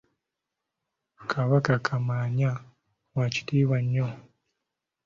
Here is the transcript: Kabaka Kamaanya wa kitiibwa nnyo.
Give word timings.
Kabaka 1.31 1.73
Kamaanya 1.87 2.51
wa 3.17 3.25
kitiibwa 3.33 3.77
nnyo. 3.83 4.07